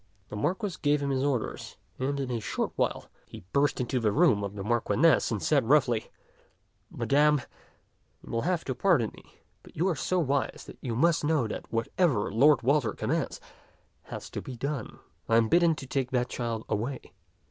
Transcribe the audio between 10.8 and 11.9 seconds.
you must know that